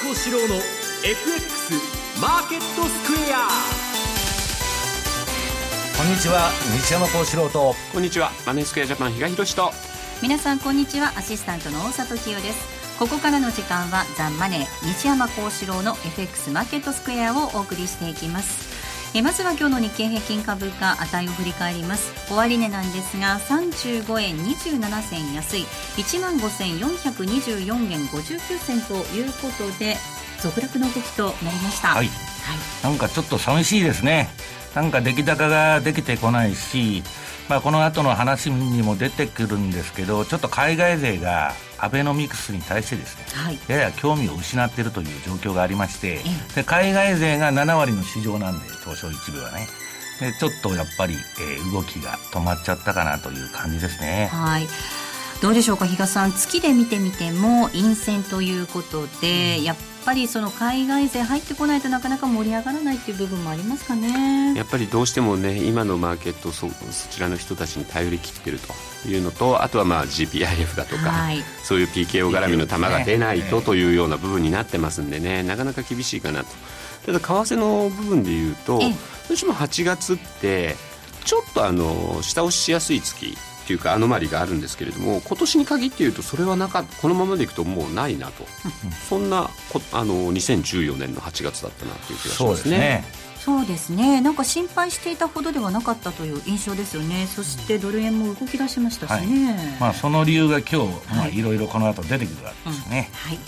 [0.00, 0.54] 幸四郎の
[1.04, 1.74] FX
[2.20, 3.48] マーケットスクエア。
[5.96, 7.74] こんにちは西山幸四郎と。
[7.92, 9.72] こんにちはマネースクエアジャパン比嘉宏と。
[10.22, 12.78] 皆さんこんにちはアシスタントの大里清です。
[13.00, 18.87] ここからの時間はザンマネー西山幸四郎の FX マーケットスクエアをお送りしていきます
[19.18, 22.12] えまずは今日の日経平均株価値を振り返ります。
[22.32, 25.62] 終値なんですが35円27銭安い。
[25.96, 29.96] 1万5424円59銭ということで
[30.40, 31.88] 続落の動きとなりました。
[31.88, 32.08] はい、はい、
[32.84, 34.28] なんかちょっと寂しいですね。
[34.76, 37.02] なんか出来高ができてこないし
[37.48, 46.20] まあ、この後の話にも出てくるんですけどちょっと海外勢がアベノミクスに対してですね、はい、やや興味を失っているという状況がありまして
[46.54, 49.66] で海外勢が7割の市場なんで東証一部はね。
[50.20, 54.28] でちょっとやっぱり、えー、動きが止まっちゃったかなという感じですね。
[54.32, 54.66] はい。
[55.40, 56.32] どうでしょうか比嘉さん。
[56.32, 59.76] 月で見てみても陰線ということで、うん、やっ
[60.08, 64.54] ぱりその海外勢入ってこないとなかなか盛り上がらないっていう部分もありますかね。
[64.56, 76.48] やっぱりどうしてもね今のマーケットそそちらの人たちに頼りきってるというのとあとはまあ GPIF だとか、はい、そういう PKO 絡みの球が出ないとというような部分になってますんでねなかなか厳しいかなと。
[77.04, 78.86] ただ為替の部分でいうとど
[79.30, 80.74] うしても8月って
[81.26, 83.36] ちょっとあの下押ししやすい月
[83.68, 88.46] っていうかアノマリがあるんですけれども今年に限って言うとそれはなかこのままでいくともうないなと。
[89.10, 89.50] そんな
[89.92, 93.04] あの2014年の8月だったなという気がしますね。
[93.38, 94.22] そうですね。
[94.22, 97.26] なんか心配していたほどではなかったという印象ですよね。
[97.26, 103.38] そしてドル円も動き出しましたしね、はい、まあ、その理由が今日、まあ、いろいろこの後出てくるわけですね、うん、はい。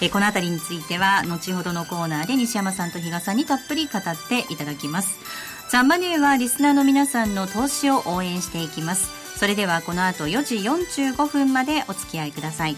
[0.00, 5.10] えこの辺りについては後ほどのコーナーで西山さんと比嘉さんにたっぷり語っていただきます。
[5.70, 12.76] ザンマネーはリスナーの皆さんの投資を応援していきますそれではこの後4時45分までお付き合いください。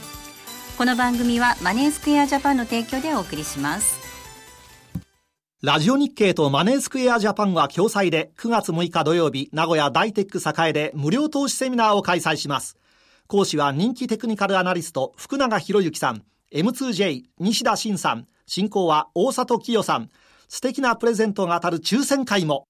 [0.78, 3.98] この番組はマネースクエアジャパンの提供でお送りします。
[5.60, 10.38] ラジオ日経とマネースクエアジャパンは共催で9月6日土曜日名古屋大テック
[10.68, 12.76] 栄で無料投資セミナーを開催します。
[13.26, 16.22] 講師は人気テクニカルアナリスト福永博之さん。
[16.54, 18.28] M2J 西田慎さん。
[18.46, 20.10] 進行は大里清さん。
[20.46, 22.68] 素敵なプレゼントが当たる抽選会も。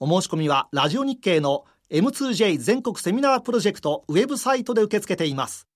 [0.00, 5.68] お申し込みはラジオ日経の M2J 全国セミナープロジェクトウェブサイトで受け付けています。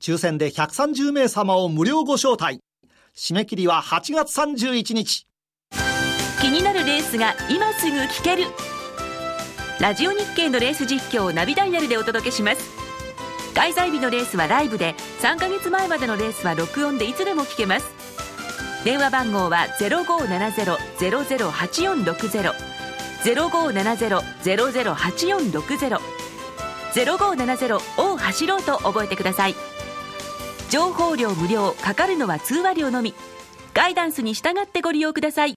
[0.00, 2.60] 抽選で130名様を無料ご招待。
[3.16, 5.26] 締め切りは8月31日。
[6.40, 8.44] 気になるレースが今すぐ聞ける。
[9.80, 12.70] ラジオ日経のレース実況をナビダイヤルでお届けします。
[13.54, 17.86] 開催日のレースはライブで、3ヶ月前までのレースは録音でいつでも聞けます。
[18.84, 22.71] 電話番号は0570-008460。
[23.24, 26.00] 0570-008460
[26.92, 29.54] 0570を走ろうと覚えてください。
[30.68, 33.14] 情報量無料かかるのは通話料のみ。
[33.74, 35.54] ガイダンスに従ってご利用ください。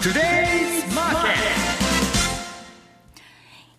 [0.00, 0.73] Today's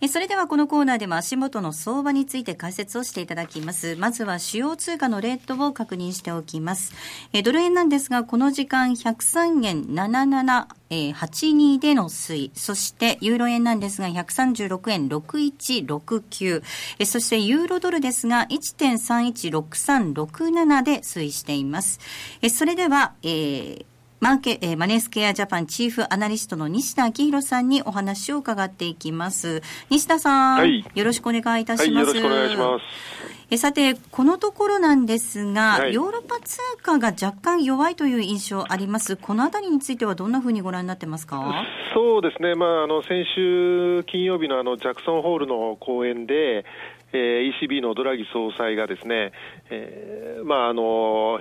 [0.07, 3.95] それではこのコーナーでも足元の相場について解説をしていただきます。
[3.95, 6.93] まずは主要通貨のレートを確認しておきます。
[7.33, 12.51] えドル円なんですが、この時間103円77、えー、82での推移。
[12.53, 16.63] そしてユーロ円なんですが136円6169。
[16.99, 21.99] えそしてユーロドルですが1.316367で推移しています。
[22.41, 23.85] えそれでは、えー
[24.21, 29.61] マーケ、えー、マネースケアジャパンチーフアナリストの西田明宏さんにお話を伺っていきます。
[29.89, 32.11] 西田さん、はい、よろしくお願いいたします。
[32.11, 32.83] はい、よろしくお願いします。
[33.51, 39.17] えさて、このところなんですが、はい、ヨーロッパ通貨が若干弱いという印象あります。
[39.17, 41.63] このあたりについてはどんなふうにご覧になってますか？
[41.93, 42.55] そうですね。
[42.55, 46.65] まあ、あの、先週金曜日のあの、ジャクソンホールの講演で、
[47.13, 49.31] えー、ECB のドラギ総裁がですね、
[49.69, 51.39] えー、まあ、あの、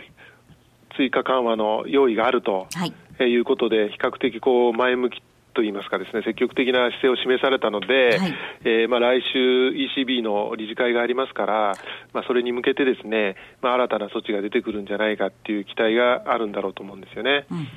[0.97, 2.93] 追加緩和の用意があると、はい、
[3.25, 5.23] いうことで、比較的こう前向き
[5.55, 8.35] といいますかですね、積極的な姿勢を示されたので、はい、
[8.65, 11.73] えー、まあ、来週 ECB の理事会がありますから、
[12.13, 17.47] まあ、それに向けてですね、まあ、新たな措置が出てくるんじゃないかっていう期待があるんだろうと思うんですよね。
[17.51, 17.69] うん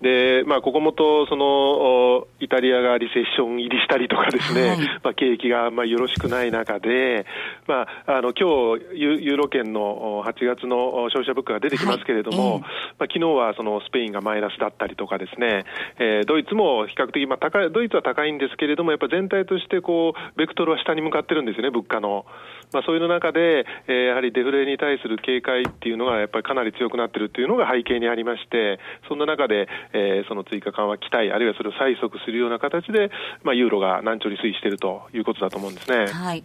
[0.00, 7.24] で、まあ、ここもと、その、イタリアがリセッション入りしたりとかですね、はい、まあ、景気が、まあ、よろしくない中で、
[7.66, 12.70] まあ、あの、今日、ユユーロ圏の8月の消費者物価が出てきますけれども、はい、まあ、
[13.02, 15.64] 昨日はそのスペインがマイナスだったりとかですね、
[15.98, 22.26] えー、ドイツも比較的、まあ、高い、ドイツは高いんですけれども、やっぱ全体としてこう、ベクトルは下に向かってるんですよね、物価の。
[22.72, 28.78] まあ、そういう中で、えー、やはりデフレに対する警戒っていうのが、やっぱりかなり強くなってるっていうのが背景にありまして、
[29.08, 33.10] そんな中で、えー、その追加緩和期待、あるいはそれを催促するような形で、
[33.42, 36.06] まあ、ユーロが難聴に推移しているということだと思うんですね。
[36.06, 36.44] はい。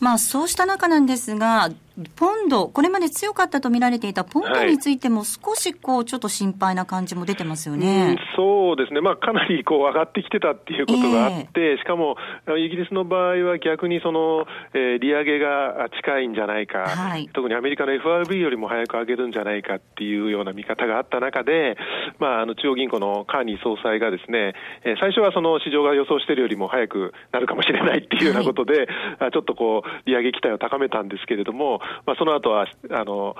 [0.00, 1.70] まあ、そうした中なんですが、
[2.16, 12.16] ポンド、これまで強かったと見られていたポンドについても、少しこうちょっと心配な感じも出てますよね、うん、そうですね、まあ、かなりこう上がってきてたっていうことがあって、えー、しかも
[12.56, 21.76] イギリスの場合は逆にその、えー、利上げが近いんじゃないか、はい、特にアメリカの FRB よりも早く上げるんじゃないかっていうような見方があった中で、
[22.18, 24.54] まあ、あの中央銀行のカーニー総裁がですね、
[24.84, 28.86] えー、最初はその市場が予想しているよりも早くなるかもしれないっていうようなことで、
[29.18, 33.36] はい、ちょっとこう利上げ期待を高めたんですけれども、まあ、その後はあの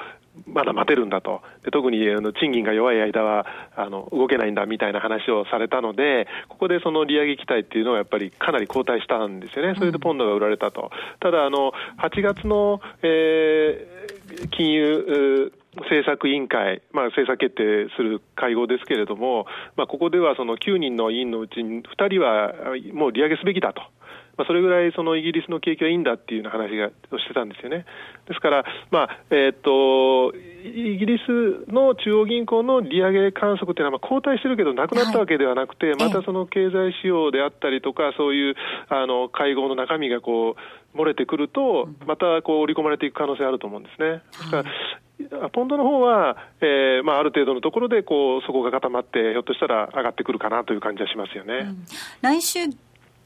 [0.47, 3.47] まだ待てるんだと、で特にあの賃金が弱い間は
[3.77, 10.91] あの動けないんだみたいな話をされたので、ここでその利上げ期待っていうのはやっぱりかなり後退したんですよね、それでポンドが売られたと。
[11.21, 15.53] ただあの8月の、えー、金融
[15.83, 19.47] 政策委員会、まあ、政策決定する会合ですけれども、
[19.77, 22.53] まあ、ここではその9人の委員のうち2人は
[22.93, 23.83] もう利上げすべきだと。
[24.39, 27.85] まあ、それぐらいそのイギリスの景気はいいんだっていうような話がをしてたんですよね。
[28.29, 30.33] ですから、まあえー、っと
[30.65, 38.55] イギリスの中央銀行の利上げ観測っていうのは、後退してるけど、なくなったわけではなくて、はい、またその経済指標であったりとか、そういう
[38.89, 40.55] あの会合の中身がこ
[40.95, 44.09] う漏れてくると、またこう織り込まれていく可能性あると思うんですね。
[44.09, 44.65] ですから
[45.53, 51.55] ポンドの方は、えーまあ、ある程度のところでこう底が固まって、ひょっとしたら上がってくるかなという感じはしますよね。
[51.55, 51.85] うん、
[52.23, 52.61] 来週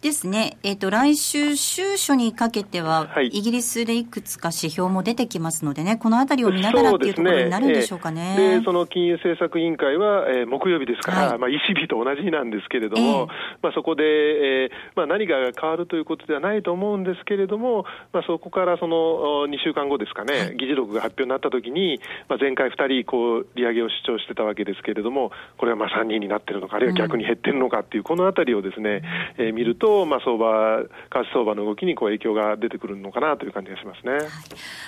[0.03, 8.35] ですね、えっ、ー、と、来週、週初にかけては、はい、イギリスでいくつか指標も出てきますのでね、このあたりを見ながらっていうところになるんでしょうかね。
[8.37, 8.55] で、ね。
[8.55, 13.27] えー、その金融政策委員会は、えー、木曜日ですから、はい、まあ、ECB と同じなんですけれども、えー、
[13.63, 29.03] まあ、そこで、えーまあ、何が変わるということではないと思うんですけれども、まあ、そこからその2週間後ですかね、はい、議事録が発表になったときに、まあ、前回2人、こう、利上げを主張してたわけですけれども、これはまあ3人になってるのか、あるいは逆に減ってるのかっていう、このあたりをですね、
[29.39, 34.23] えー、見ると、まあ、相場為替相場の動きにこう影響が出てくるのかなという感じがしますね、はい、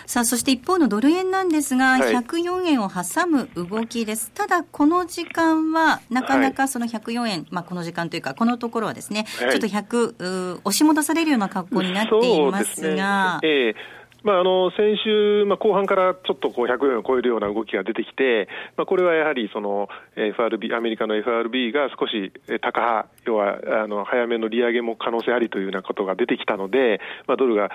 [0.06, 13.38] さあそして一方のドル円なんですが、はい、104円を挟む動きです、ただこの時間はなかなかその104円、まあ、この時間というか、このところはですね、ちょっと100、押し戻されるような格好になっていますが。
[13.40, 13.48] すね。
[13.48, 22.32] えーまあ、あの先週、まあ、後半からちょっとこう100円を超えるような動きが出てきて、まあ、これはやはりその FRB、アメリカの FRB が少し
[22.62, 27.70] 高派、要はあの早めの利上げも可能性ありというようなことが出てきたので、まあ、ドルが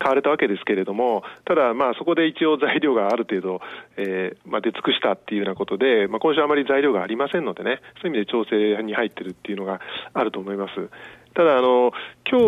[0.00, 3.60] 買われたわけですけれども、ただ、まあ、そこで一応材料がある程度、
[3.98, 9.80] えーまあ、出尽くしたっていうようなことで、まあ、今週あまり材料がありませんのでね、そういう意味で調整に入ってるっていうのが
[10.14, 10.88] あると思います。
[11.34, 11.92] ただあの、
[12.30, 12.46] 今日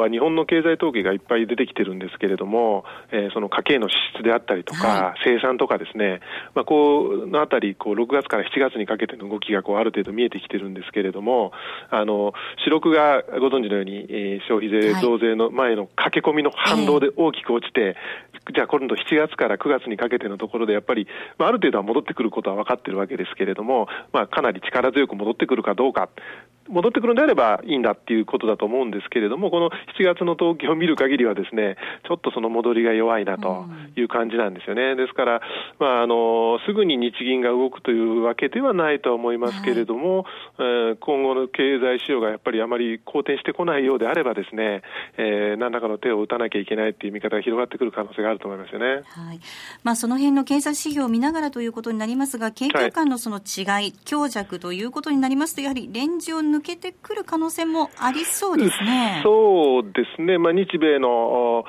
[0.00, 6.20] は日本の経済統計がいっぱい出てきてるんですけれども、えー、その家計の支出であったりとか、はい、生産とかですね、
[6.54, 11.52] まあ、このあたり、こう6月から7月にかけての動きがこうある程度見えてきてるんですけれども、
[11.90, 12.32] あの
[12.64, 17.96] 四六がご存知のように、えー、消費税増税の前の駆け込みの反動で大きく落ちて、
[18.54, 21.06] じゃあ今度7月から9月にかけてのところで、やっぱり、
[21.38, 26.08] まあ、ある程度は戻ってくることは分かってるわけですけれども、まあ、かなり力強く戻ってくるかどうか、
[26.72, 31.76] 戻ってくるんであればいいんだっていうことだと思うんですけれども、この7月の統計を見る限りはですね、
[32.08, 33.66] ちょっとその戻りが弱いなと
[33.96, 34.96] いう感じなんですよね。
[34.96, 35.40] ですから、
[35.78, 40.24] まあ、あの、すぐに日銀が動くというわけではないと思いますけれども、はい、
[40.58, 44.82] えー、今後の経済指標がやっぱりあまり好転してこないようであればですね、
[45.18, 49.02] えー、何らかの手を打たなきゃいけないっていう見方が広がってくる可能性があると思いますよね。
[49.04, 49.40] はい。
[49.82, 59.20] まあ、その辺の経済指標を見ながらということになりますが、景況感のその違い、はい、強弱ということになりますと、やはりレンジを抜けてくる可能性もありそうですね。
[59.22, 60.38] そうですね。
[60.38, 61.64] まあ、日米の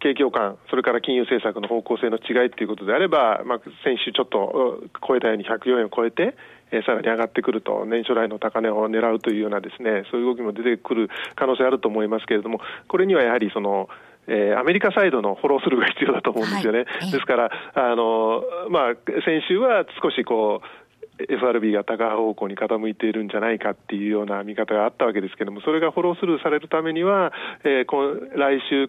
[0.00, 6.36] 景況感、それから金融政策の方向性の違いということであれば、まあ、先週ちょっと超えたように104円を超えて、
[6.72, 13.88] えー、さらに上がってくると、年初来の高値を狙うというようなですね、そういう動きも出てくる可能性あると思いますけれども、これにはやはりその、
[14.26, 16.84] えー、アメリカサイドのフォロースルーが必要だと思うんですよね。
[16.86, 20.79] はい、ですから、あの、まあ、先週は少しこう、
[21.28, 27.32] FRB が高方向に傾いているんじゃないかっていうような見方があったわけですけれども、それがフォロースルーされるためには、
[27.64, 28.88] えー、来週、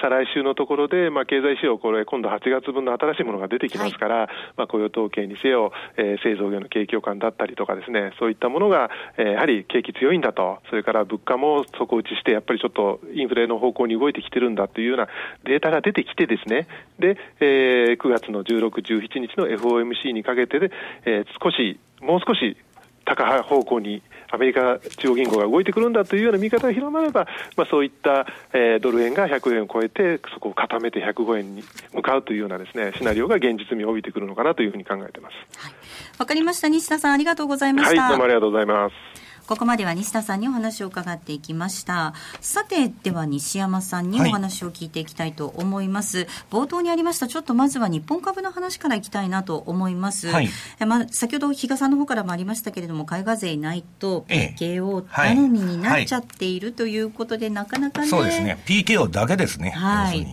[0.00, 15.08] 再来週のところで、まあ、経済指標、これ、今度8月分の新しいものが出てきますから、はい、まあ、雇用統計にせよ、えー、製造業の景況感だったりとかですね、そういったものが、えー、やはり景気強いんだと、それから物価も底打ちして、やっぱりちょっとインフレの方向に動いてきてるんだというような
[15.44, 16.66] データが出てきてですね、
[16.98, 20.72] で、えー、9月の16、17日の FOMC にかけてで、
[21.04, 22.56] えー、少し、もう少し
[23.04, 35.34] 高方向にアメリカ中央銀行が動いてくるんだというような見方が広まれば、まあ、そういった、えー、ドル円が100円を超えて、そこを固めて105円に向かうというようなですね、シナリオが現実味を帯びてくるのかなというふうに考えてます。
[35.34, 35.70] わ、
[36.18, 36.68] はい、かりました。
[36.68, 38.02] 西田さん、ありがとうございました。
[38.02, 39.25] はい、どうもありがとうございます。
[39.46, 42.14] ここまでは西田さんにお話を伺っていきました。
[42.40, 50.48] さてでは西山さんにお話を聞いていきたいと思います、はい、冒頭にありましたちょっとまずは日本株の話からいきたいなと思います、はい、
[50.86, 58.08] まあ、先ほど比嘉さんの方からもありましたけれども海外勢ないと PKO 頼みになっちゃっている、ということで、なかなかね。
[58.08, 58.58] そうですね。
[58.66, 60.26] PKO だけですねはい。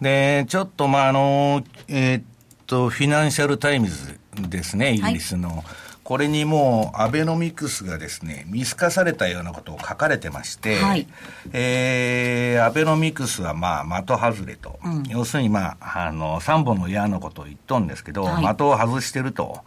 [0.00, 2.22] でちょっとまああのえー、っ
[2.66, 11.08] とフィナンシャル・タイムズですねイギリスの、はいこれにもうアベノミクスがですね、見透かされたようなことを書かれてまして、はい、
[11.52, 19.64] えー、アベノミクスはまあ的外れと、うん、要するにまあ、あの、3本の矢のことを言っとんですけど、はい、的を外してると。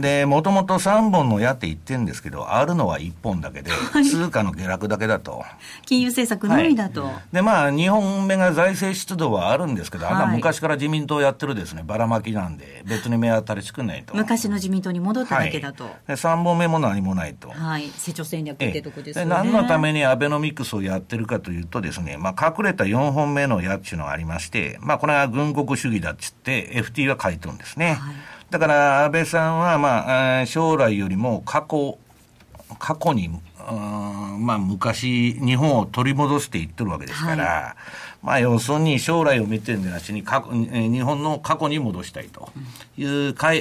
[0.00, 3.70] で、もともと3本の矢って言ってるんですけど、あるのは1本だけで、
[4.10, 5.44] 通貨の下落だけだと。
[5.86, 7.04] 金融政策のみだと。
[7.04, 14.14] はい、で、まあ、2本目が財政出動はあるんですけど、はい、あんな昔から自民党やってるですね、ばらまきなんで、別に目当たり作んないと。
[14.14, 15.84] 昔の自民党に戻っただけだと。
[15.84, 17.50] はい、で3本目も何もないと。
[17.50, 17.88] はい。
[17.96, 19.24] 成長戦略ってとこですね。
[19.24, 27.94] 何のためにアベノミクスをやってるかというとですね、まあ、隠れた4本目の矢っていうのがありまして、まあ、これは軍国主義だっつって、FT は書いてるんですね。
[27.94, 28.14] はい
[28.50, 31.98] だから安倍さんは、まあ、将来よりも過去、
[32.78, 37.76] 過去に、まあ、昔、日本を取り戻していってるわけですから、は
[38.22, 42.50] い、まあ、要するに将来を見てるんでなしに過去、日本の過去に戻したいと
[42.96, 43.52] いう、うん、過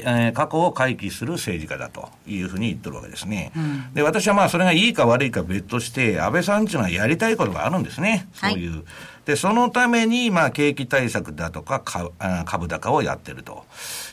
[0.49, 3.51] 去を回帰する政治家だというふうに言ってるわけですね。
[3.57, 8.29] うん、で、私はまあ、それがいいか悪いか別として、安倍さんっていうのはやりたいことがあるんですね。
[8.33, 8.71] そういう。
[8.71, 8.83] はい
[9.27, 11.81] で、そのために、まあ、景気対策だとか
[12.45, 13.65] 株高をやってると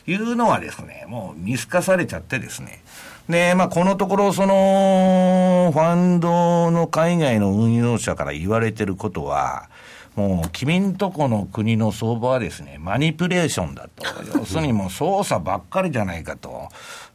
[0.05, 2.83] いうのはですね、もう見透かされちゃってですね。
[3.29, 9.69] で、まあ、このところ、その、ファンドの海外の運用者から言われてることは、
[10.17, 14.03] もう、君んとこの国の相場はですね、マニプレーションだと。
[14.37, 16.67] 要するにもう操作ばっかりじゃないかと。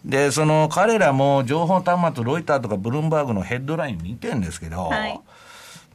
[0.07, 5.21] で、その彼らも情報端末、ロイターとかブルームバーグのヘッドライン見てるんですけど、はい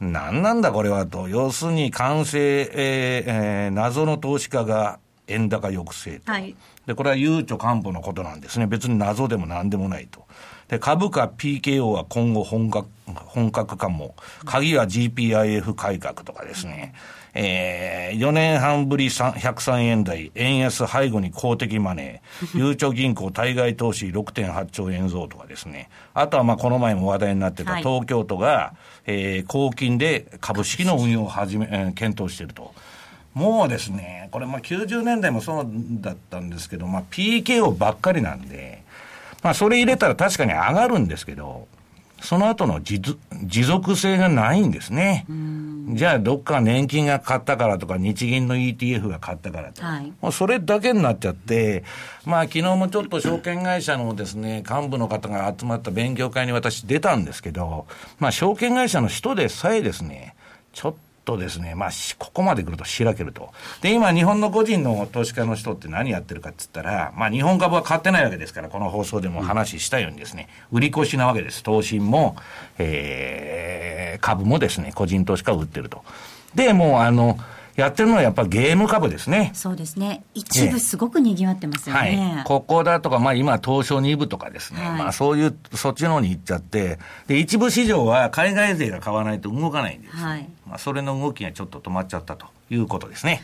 [0.00, 1.28] 何なんだこれはと。
[1.28, 6.32] 要するに完成、えーえー、謎の投資家が円高抑制と。
[6.32, 6.54] はい、
[6.86, 8.66] で、これは悠長担保のことなんですね。
[8.66, 10.25] 別に謎でも何でもないと。
[10.68, 14.14] で、株価 PKO は今後本格、本格化も。
[14.44, 16.94] 鍵は GPIF 改革とかですね。
[17.38, 25.90] えー、4年半ぶり103円台、円安背後に公的マネー、 ゆうちょ銀行対外投資6.8兆円増とかですね。
[26.14, 32.74] あとはまあこの前も話題になってた東京都が、はい、えー、公金で株式の運用を始め、えー、検討していると。
[33.34, 35.66] もうですね、これまあ90年代もそう
[36.00, 38.82] だったんですけど、まあ PKO ばっかりなんで、
[39.42, 41.68] まあそれ入れたら確かに上がるんですけど、
[42.20, 43.02] その後の持
[43.64, 45.26] 続性がないんですね。
[45.90, 51.84] じゃあ、どっか年金が買ったからとか、日銀の ETF が買ったからと、はい、もうそれだけになっちゃって、
[52.24, 57.86] まあ、昨日もちょっと証券会社のですね、幹部の方が集まった勉強会に私出たんですけど、
[58.18, 60.34] まあ、証券会社の人でさえですね、
[60.72, 60.94] ちょっ
[61.26, 63.50] とですね、まあ、ここまで来るとしらけると。
[63.82, 71.62] で、今、日本の個人の投資家の人って何やってるかって言ったら、まあ、日本株は買ってないわけですから、この放送でも話したようにですね、売り越しなわけです。
[71.64, 72.36] 投信も、
[72.78, 76.04] えー、株もですね、個人投資家を売ってると。
[76.54, 77.38] で、もう、あの、
[77.76, 79.50] やってるのはやっぱゲーム株ですね。
[79.54, 80.24] そうですね。
[80.34, 82.34] 一部すごく賑わってますよね。
[82.34, 82.44] はい。
[82.44, 84.80] ここだとか、まあ今東証2部とかですね。
[84.80, 90.16] はい、まあそういう、そっちの方に行っちゃって、で、一部市場は海外勢が買わないと動かないんです。
[90.16, 90.48] はい。
[90.66, 93.42] まあそれの動きがちょっと止まっちゃったということですね。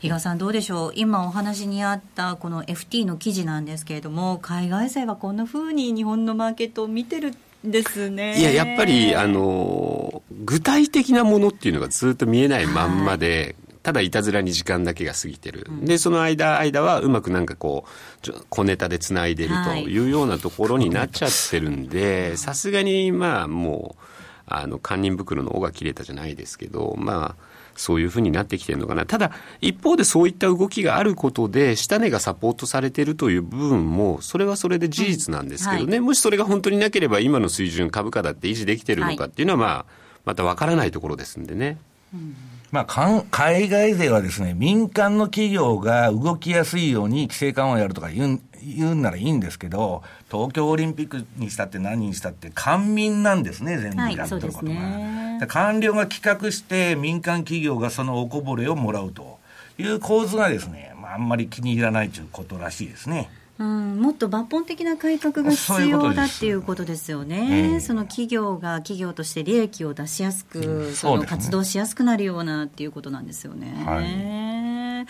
[0.00, 8.38] 比嘉さん、どうでしょう、今お話にあったこの FT の記事なんですけれども、海外勢はこんなふうに日本のマーケットを見てるですね。
[8.38, 17.84] いや、やっぱり、あの、具体的なものっていうのがずっと見えないまんまで、ただいたずらに時間だけが過ぎてる、うん、でその間間はうまくなんかこ
[18.26, 19.98] う小ネタでつないでるとい。
[20.06, 24.02] うようなところになっちゃってるんでさすがにまあもう
[24.46, 29.04] あの堪忍袋の尾が切れたじゃないですけどまあそういうふうになってきてるのかな。
[29.04, 39.86] ただ、一方でそういった動きがあることで、下値がサポートされてるという部分も、それはそれで事実なんですけどね、うんはい、もしそれが本当になければ、今の水準、株価だって維持できてるのかっていうのは、まあ、
[40.24, 41.78] またわからないところですんでね。
[42.14, 42.36] うん
[42.74, 54.72] まあ、海外勢はですね、民間の企業が動きやすいように規制緩和をやるとか言う言うんならいいんですけど、東京オリンピックにしたって何にしたって、官民なんですね、全部やってることが。
[54.72, 59.38] はい、官僚が企画して、民間企業がそのおこぼれをもらうと
[59.78, 63.30] いう構図がですね、まあ、あんまり気に入らないということらしいですね。
[63.58, 67.80] うん、もっと抜本的な改革が必要だっていうことですよね。
[67.80, 73.72] その企業が企業として利益を出しやすく、うん、その活動しやすくなるようなっていうことなんですよね。
[73.86, 75.06] はい、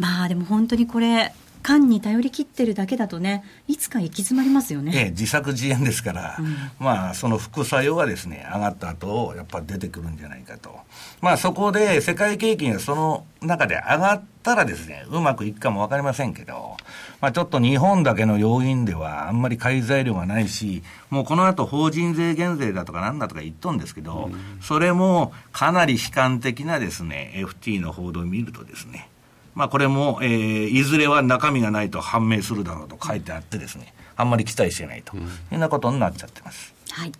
[0.00, 1.32] まあでも本当にこれ
[1.66, 4.92] 官に頼り切ってるだけだとね、いつか行き詰まりますよね。
[4.94, 10.78] ええ、自作自演ですから、うん、まあ、その副作用がですね、上がった後、やっぱ出てくるんじゃないかと。
[11.20, 16.76] まあ、そこで世界景気がその中で上がったらですね、うまくいくかもわかりませんけど、
[17.20, 29.08] まあ、ちょっと日本だけの要因ではあんまり買い材料がないし、もうこの後法人税減税だとかなんだとか言っとんですけど、うん、それもかなり悲観的なですね、FT の報道を見るとですね、
[29.56, 36.72] まあ、これも、えー、いずれは中身がないと判明するだろうと書いてあってですね、あんまり期待してないというようなことになっちゃってます。
[36.92, 37.12] はい。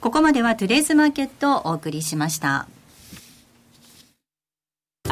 [0.00, 2.66] ここまではトゥデイズマーケットをお送りしました。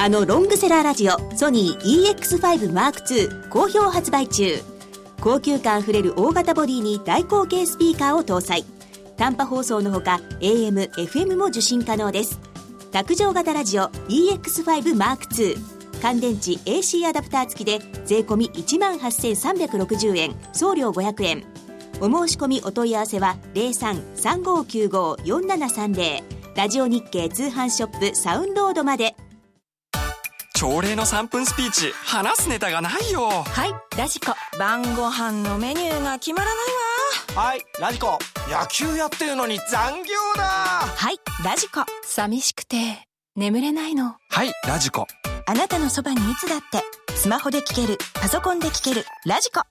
[0.00, 4.62] あのロングセラーラジオソニー EX5M2 好評発売中。
[5.21, 8.64] 高級感あふれる大型ボディに大口径スピーカーを搭載。
[9.17, 12.38] 短波放送のほか AM、FM も受信可能です。
[12.93, 15.57] 卓上型ラジオ EX5M2
[16.00, 20.37] 乾電池 AC アダプター付きで税込1万8360円。
[20.52, 21.43] 送料500円。
[22.00, 26.23] お申し込みお問い合わせは0335954730
[26.55, 29.17] ラジオ日経通販ショップサウンロードまで。
[30.59, 31.93] 朝礼の3分スピーチ。
[32.05, 33.29] 話すネタがないよ。
[33.29, 33.97] はい。
[33.97, 34.35] ラジコ。
[34.59, 37.43] 晩ご飯のメニューが決まらないわ。
[37.45, 37.65] はい。
[37.81, 38.19] ラジコ。
[38.50, 40.43] 野球やってるのに残業だ。
[40.43, 41.21] はい。
[41.45, 41.85] ラジコ。
[42.03, 44.17] 寂しくて眠れないの。
[44.31, 44.53] はい。
[44.67, 45.07] ラジコ。
[45.47, 46.83] あなたのそばにいつだって。
[47.15, 47.97] スマホで聞ける。
[48.15, 49.07] パソコンで聞ける。
[49.27, 49.62] ラジコ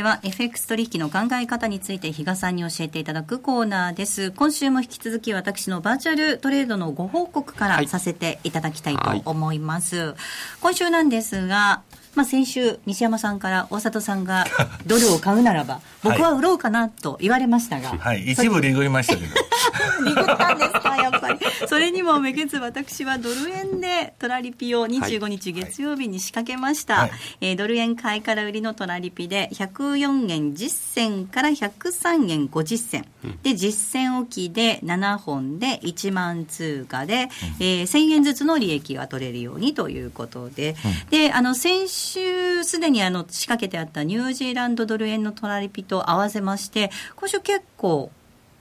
[0.00, 4.30] では FX 取引の考え方について比嘉さんに教えていただくコーナーです。
[4.30, 9.96] 今週も引き続き私のバーチャルトレードのご報告からさせていただきたいと思います。
[9.96, 10.16] はいはい、
[10.62, 11.82] 今週なんですが、
[12.14, 14.46] まあ、先週、西山さんから大里さんが
[14.86, 17.90] ドルを買うならば、僕は売ろうかなと言われましたが。
[17.90, 19.34] はい、一部リグりましたけど。
[20.04, 21.68] リグったんですか、やっぱり。
[21.68, 26.94] それにもめげず、私はドル円でトラリピを25日月曜日に仕掛けました。
[26.94, 33.06] はい、えー、ドル円買いから売りのトラリピで、104円10銭から103円50銭。
[33.24, 37.28] うん、で、実銭置きで7本で1万通貨で、
[37.60, 48.10] うん、えー、1000円ずつの利益が取れるようにということで、うん、で、あの、先週週すでにあの仕掛けてあったニュージーランドドル円のトラリピと合わせまして今週結構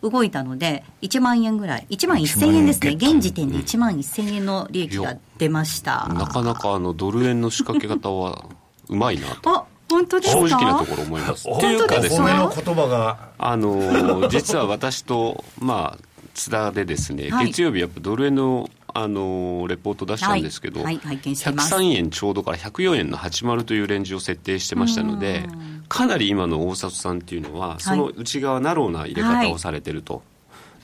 [0.01, 1.87] 動いたので1万円ぐらい。
[1.89, 2.91] 1万1000円ですね。
[2.91, 6.07] 現時点で1万1000円の利益が出ました。
[6.09, 8.45] なかなかあのドル円の仕掛け方は
[8.87, 9.49] うまいなと。
[9.49, 10.41] あ本当ですか？
[10.41, 11.49] 正直なところ思います。
[11.49, 13.29] っていうかですね、言葉が。
[13.37, 20.97] あの実は私とまあ津田でですね、はい、月曜日やっぱドル円のあのレポート出したんですけど、はい。
[20.97, 25.43] はい、103円ちょうどから104円の80というレンジを設定してましたので、
[25.89, 30.13] かなり今の大里さんっていうのは、その内側ナローな入れ方をされてると。
[30.15, 30.23] はい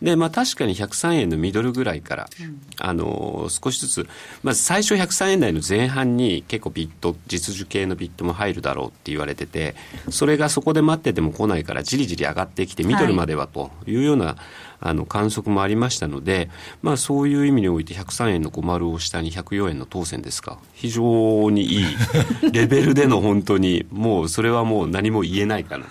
[0.02, 4.10] でまあ、確かに103円のミドルぐらいから、うん、あの少しずつ、
[4.44, 9.74] まず最初103円台の前半に結構ビット実需系のビットも入るだろうって言われてて
[10.10, 14.36] それがそこで待ってても来ないからじりじり上がってきてミドルまではというような、はい
[14.80, 16.50] あの観測もありましたので、
[16.82, 21.86] まあ、そういう意味において103円の小丸を下に104円の当選ですか非常にいい
[22.52, 25.86] レベルでの本当にもうそれはもう何も言えないかな。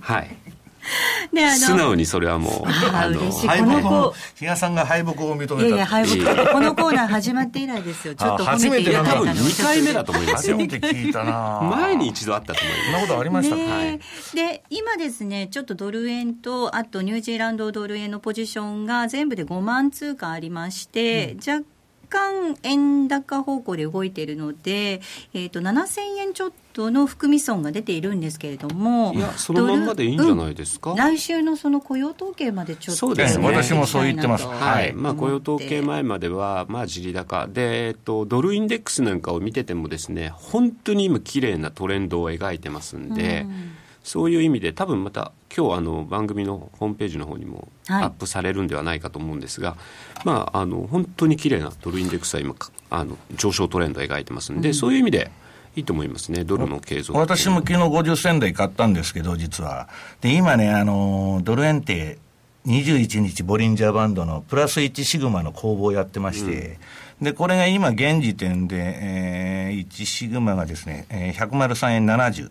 [0.00, 0.47] はい
[1.32, 3.48] ね、あの素直にそれはもう、 ああ嬉しい。
[3.48, 5.54] この子、比嘉さんが敗北を認めた。
[5.54, 6.46] いやいや、敗北。
[6.46, 8.14] このコーナー始まって以来ですよ。
[8.14, 10.56] ちょっと褒めていただいた多分2回目だと思いますよ。
[10.56, 12.84] 初めて聞いたな前に一度あったと思います。
[12.84, 14.00] そんなことありましたか、はい、
[14.34, 21.66] で、今ですね、ちょっとドル円と、あとニュージーランドドル円のポジションが全部で5万通貨ありまして、うん、若
[22.08, 25.00] 干円高方向で動いているので、
[25.34, 26.56] えーと、7000円ちょっと
[26.90, 34.92] の含み損が出ているんですけれども、いや、そのまんまでいいんじゃないですか、うん、来週のその雇用統計までちょっとそうですね、私もそう言ってます、はい。
[34.92, 37.46] まあ、雇用統計前までは、まあ、地利高。
[37.46, 43.42] で、えっと、ドルインデックスなんかを見ててもですね、本当に今、綺麗なトレンドを描いてますんで。
[43.42, 43.72] うん。
[44.08, 49.78] そういう意味で多分また今日あの番組のホームページの方にもアップされるんではないかと思うんですが、はい、
[50.24, 52.54] まあ、あの本当に綺麗なドルインデックスは今
[52.88, 55.30] あの上昇トレンドを描いてますんで、うん、そういう意味で
[55.78, 57.18] いいと思いますね、ドルの継続。
[57.18, 59.88] 私も昨日50銭台買ったんですけど、実は。
[60.20, 62.18] で、今ね、あの、ドル円って
[62.66, 66.78] 21日ボリンジャーバンドのプラス1シグマの攻防をやってまして、
[67.20, 72.50] うん、で、これが今現時点で、えー、1シグマがですね、えー、103円70。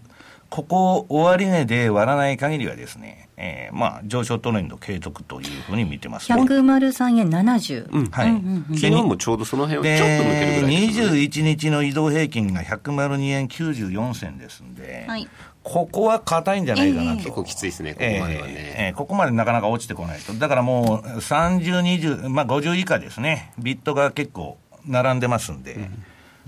[0.49, 6.41] ここ終値で割らない限りはですね、えー、まあ上昇トレンド継続というふうに見てます、ね。
[6.41, 7.89] 103円70。
[7.91, 8.77] うん、はい、うんうんうん。
[8.77, 11.11] 昨日もちょうどその辺をちょっと抜けるぐらいですね。
[11.11, 15.27] 21日の移動平均が102円94銭ですんで、はい、
[15.63, 17.09] ここは硬いんじゃないかなと。
[17.09, 18.53] えー、結構きついですね、ここまではね。
[18.55, 20.33] えー、えー、ここまでなかなか落ちてこないと。
[20.33, 23.51] だからもう30、20、まあ50以下ですね。
[23.59, 26.03] ビットが結構並んでますんで、うん、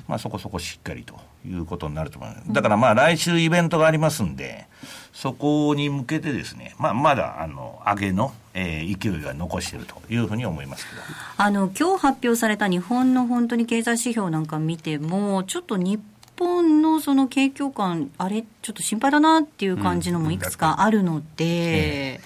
[0.08, 1.20] まあそこそこしっかりと。
[1.45, 2.54] いうことになると思います。
[2.54, 4.67] だからまあ来週イベントがありますんで、
[5.13, 11.02] そこに向けてですね、まあまだあの上げの、えー、勢いが残しているというふうに思いますけど。
[11.38, 15.99] あの今日発表された日本の本当に経済指標なんか見ても、ちょっと日
[16.38, 22.21] 本のその景況感、あれ、ちょっと心配だなっていう感じのもいくつかあるので、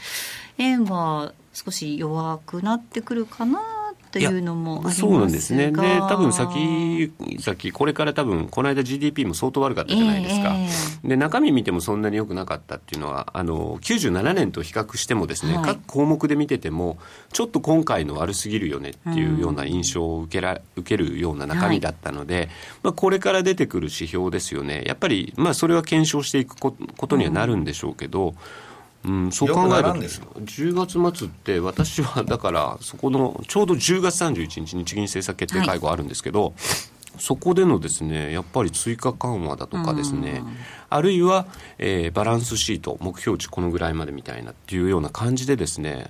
[0.59, 3.82] うん、円は少し弱くなってくるかな
[4.13, 5.71] というのもそうなんですね。
[5.71, 10.53] で、多分先、先、これから多分、この間 GDP も相当悪かったじゃないですか。
[10.53, 16.99] えー、で、中身見てもそんなに良くなかったっていうのは、あの、97年と比較してもですね、はい、各項目で見てても、
[17.31, 22.49] ちょっと今回の悪すぎるよねっていうような印象を受けら、受けるような中身だったので、はい、
[22.83, 24.83] まあ、これから出てくる指標ですよね。
[24.85, 26.71] やっぱり、まあ、それは検証していくこ
[27.07, 28.35] とにはなるんでしょうけど、うん
[29.05, 29.93] うん、そう考えると。
[29.93, 36.53] 10月末って私はだからそこのちょうど10月31日日銀政策決定会合あるんですけど、はい、
[37.17, 40.41] そこでのですねやっぱり追加緩和だとかですね
[40.89, 41.47] あるいは、
[41.79, 46.07] えー、バランスシート目標値このぐらいまでみたいなっていうような感じでですね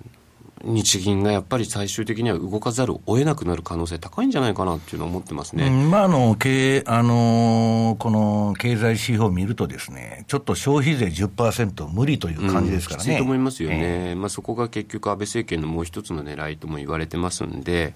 [0.64, 5.68] 日銀がやっぱり最終的には動かざるを得なくなる可能性高いんじゃないかなっていうのは思ってますね。
[5.68, 13.12] うん、まあ、あの、経、あの、この経済指標を見るとですね、ちょっと消費税10%無理という感じですからね。
[13.12, 13.80] うん、きついと思いますよね。
[13.82, 17.94] えー、まあ、そこが結局安倍政権のもう一つの狙いとも言われてますんで、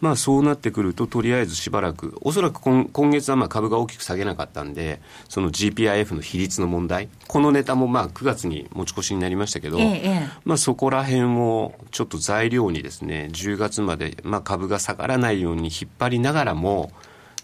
[0.00, 16.92] まあ、そうなってくると、とりあえずしばらく、おそらく今今月はまあ株が大きく下げなかったんで、その GPIF の比率の問題、このネタもまあ9月に持ち越しになりましたけど、ええ、まあ、そこら辺をちょっと材料にですね、10月までまあ株が下がらないように引っ張りながらも、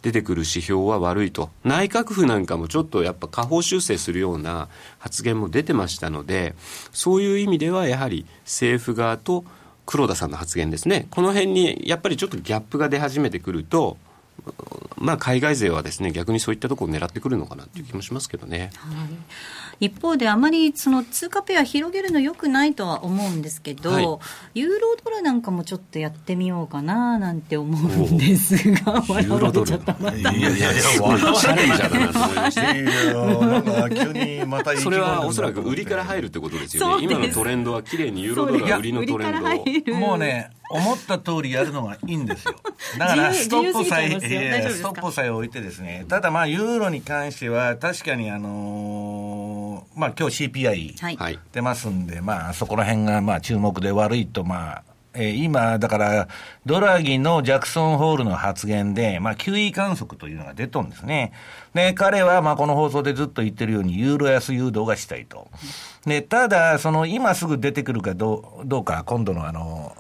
[0.03, 6.55] 出てくる指標は悪いと、内閣府なんかもちょっとやっぱ下方修正するような発言も出てましたので、
[6.93, 9.45] そういう意味ではやはり政府側と
[9.93, 13.99] 黒田さんの発言ですね、この辺にやっぱりちょっとギャップが出始めてくると、
[14.97, 18.71] まあ、海外勢はですね逆にそういったところを狙ってくるのかなという気もしますけどね。
[18.77, 18.99] はい
[19.83, 24.01] 一方で、あまりその通貨ペア広げるのよくないとは思うんですけど、は
[24.55, 30.17] い、ユーロドルなんかもちょっとやってみようかななんて思うんですが、笑われちゃったまた。
[30.17, 32.61] いやいやいや、チャレンジャーだなと思いまして。
[32.63, 37.05] いや急にまた それはおそらく売りから入るってことですよね。
[37.05, 39.33] 今のトレンドは綺麗にユーロドルは売りのトレン
[39.85, 39.97] ドを。
[39.99, 42.55] もうね、思った通りやるのがいいんですよ。
[42.99, 54.83] だからストップさえ、えー、ストップさえ置いてですね、ただまあユーロに関しては確かにあのー、まあ今日 CPI 出ますんで、はい、まあそこら辺がまあ注目で悪いとまあ
[55.15, 56.29] えー、今、だから、
[56.65, 61.33] ドラギのジャクソンホールの発言で、まあ、QE 観測というのが出とんですね。
[61.75, 65.49] で、彼は、まあ、この放送でずっと言ってるように、ユーロ安誘導がしたいと。
[66.07, 69.95] で、ただ、その、今すぐ出てくるかどうどうか、今度のあの、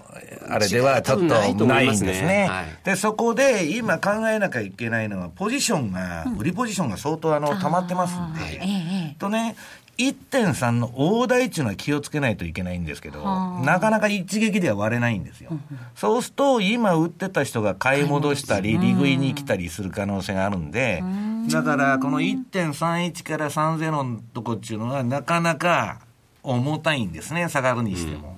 [0.48, 2.46] あれではちょっとないんですね。
[2.50, 9.57] はい、で、そこで今考えなきゃいけないのは、ポジションが、売りポジションが相当あの、溜まってますんで、とね、
[9.98, 13.22] 1.3の大台っていうのは気をつけないといけないんですけど、
[13.62, 15.50] なかなか一撃では割れないんですよ。
[15.94, 21.02] そうすると、今売ってた人が買い戻したり、利食いに来たりする可能性があるんで、
[21.50, 26.00] だからこの1.31から30のとこっていうのは、なかなか
[26.42, 28.37] 重たいんですね、下がるにしても。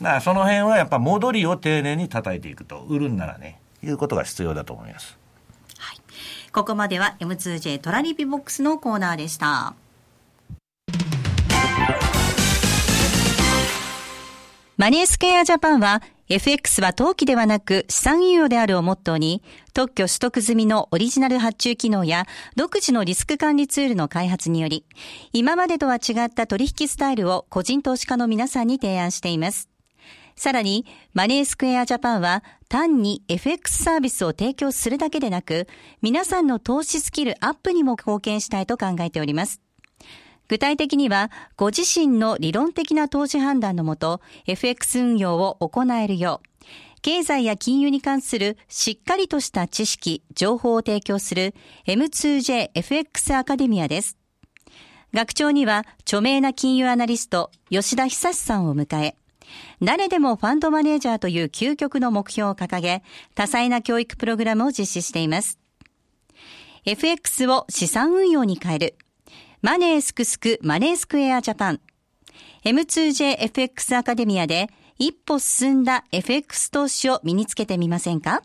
[0.00, 5.18] だからその辺はやっぱ戻りを丁寧に叩いていくと、売るんならね、いうことが必要だと思います。
[5.76, 5.98] はい。
[6.52, 9.74] ここまでは M2J トラリピボックスのコーナーでした。
[14.76, 24.84] マネースケアジャパンは FX は投機ではなく資産運用であるをモットーに特許取得済みのオリジナル発注機能や独自のリスク管理ツールの開発により
[25.32, 29.68] 今までとは違った取引スタイルを個人投資家の皆さんに提案しています。
[30.38, 35.66] さらに、マネースクエアジャパンは単に FX サービスを提供するだけでなく、
[36.00, 39.60] 皆さんの投資スキルアップにも貢献したいと考えております。
[40.46, 46.48] 具体的には、ご自身の理論的な投資判断のもと、FX 運用を行えるよう、
[47.02, 51.54] 経済や金融に関するしっかりとした知識、情報を提供する
[51.86, 54.16] M2JFX アカデミアです。
[55.12, 59.16] 学長には著名な金融アナリスト吉田久さんを迎え、
[59.82, 63.02] 誰でもファンドマネージャーという究極の目標を掲げ、
[63.34, 65.58] 多彩な教育プログラムを実施しています。
[66.84, 68.94] FX を資産運用に変える。
[69.60, 71.80] マネースクスクマネースクエアジャパン。
[72.64, 78.42] M2JFX アカデミアで一歩進んだ FX 投資を身につけてみませんか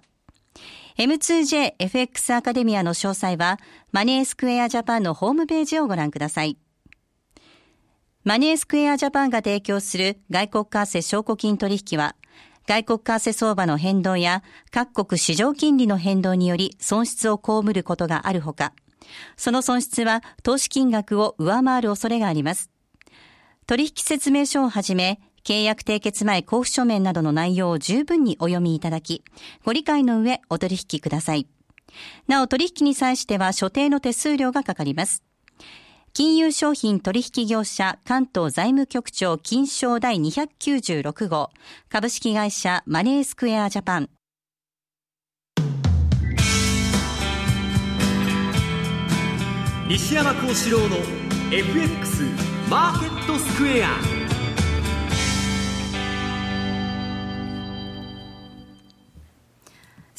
[0.97, 3.59] ？M2JFX アカデミアの詳細は
[3.91, 6.57] マネースクエアジャパンのホームページをご覧ください。
[8.23, 12.15] マネースクエアジャパンが提供する外国為替証拠金取引は
[12.65, 18.71] 外国為替相場の変動や各国市場金利の変動により損失を被ることがあるほか、
[19.35, 22.69] その損失は投資金額を上回る恐れがあります。
[23.67, 29.25] 取引説明書をはじめ、契約締結前交付書面などの内容を十分にお読みいただき、
[29.65, 31.49] ご理解の上お取引ください。
[32.27, 35.23] なお取引に際しては所定の手数料がかかります。
[36.15, 41.49] 金融商品取引業者関東財務局長金賞第296号。
[41.89, 44.09] 株式会社マネースクエアジャパン。
[49.87, 50.97] 西山幸四郎の
[51.51, 52.23] FX
[52.69, 54.12] マーケットスクエア。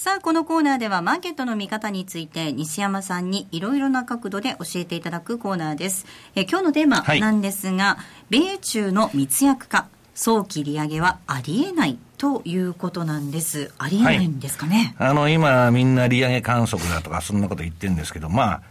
[0.05, 6.05] さあ、このコーナーではマーケットの見方について西山さんにいろいろな角度で教えていただくコーナーです。
[6.35, 13.73] え今日のテーマなんですが、はい、米中の密約化、早期利上げはありえないということなんです。
[13.79, 14.95] ありえないんですかね？
[14.99, 18.63] はい、あの、今みんな利上げ観測だとかそんなこと言ってるんですけど、まあ、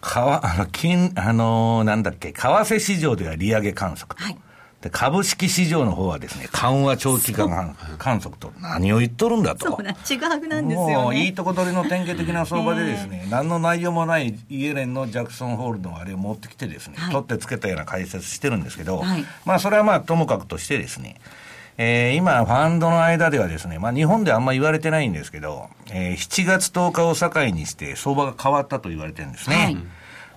[0.00, 4.24] かわ、あの、金、あの、なんだっけ、為替市場では利上げ観測と。
[4.24, 4.40] はいで
[4.90, 9.66] 株式市場の方はですね、緩和長期間観測と何を言っとるんだと。
[9.66, 21.20] そうな、違うなんですよ、ね、もういいとこ取りの典型的な相場でですね、えー、何の内容もないイエレンのジャクソンホールのあれを持ってきてですね、はい、取ってつけたような解説してるんですけど、はい、まあそれはまあともかくとしてですね、
[21.78, 29.56] えー、今、ファンドの間ではですね、まあ日本ではあんまり言われてないんですけど、えー、7月10日を境にして相場が変わったと言われてるんですね。
[29.56, 29.76] はい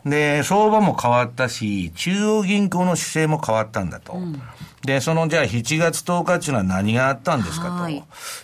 [0.09, 4.13] で、相場も変わったし、中央銀行の姿勢も変わったんだと。
[4.13, 4.41] うん、
[4.83, 7.85] で、そのじゃあ7月10日っていうのは何があったんですか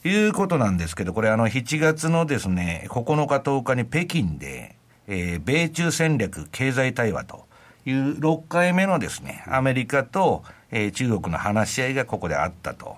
[0.04, 4.76] と、い、うことなんですけど、これあの7月のですね、9日10日に北京で、
[5.08, 7.46] えー、米中戦略経済対話と
[7.86, 12.98] いう6回目のですね、アメリカと、えー、中国の話し合いがここであったと。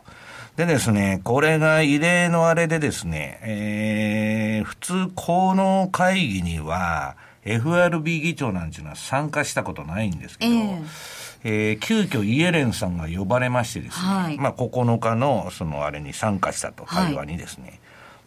[0.55, 7.15] でですね、これが異例のあれでですね、えー、普通この会議には、
[7.47, 17.79] FRB 議長なんていうのは参加したことないんですけど、えーえー、急遽イエレンさんが呼ばれましてですね、はい、まあ9日のそのあれに参加したと、会話にですね。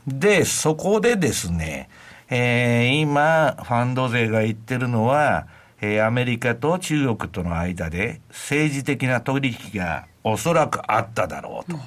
[0.09, 1.88] はい、で、そこでですね、
[2.28, 5.46] えー、今、ファンド勢が言ってるのは、
[5.80, 11.78] えー、アメリカと中国との間で政治的な取引がおそらくあっただろうと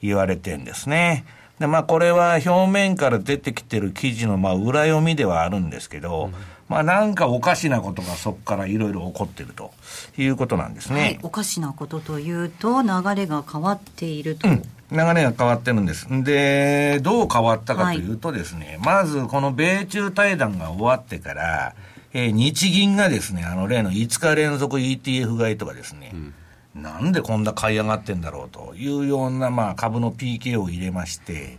[0.00, 1.24] 言われてんですね。
[1.58, 6.34] で、まあこれは表面から出てきてる記事のまあ裏読みではあるんですけど、うん
[6.70, 9.72] まあなんかおかしなことがそこからいろいろ起こってると
[10.16, 16.06] いうことなんですね、はい、おかしなことというと流れが変わっていると、うん、流れが変わってるんです。
[16.22, 21.74] で、どう変わったかというとですね、はい、まずこの米中対談が終わってから、
[22.12, 26.82] えー、日銀がですね、あの例の5日連続 ETF 買いとかですね、うん。
[26.82, 31.58] なんでこんな買い上がってんだろうというような、まあ、株の PK を入れまして、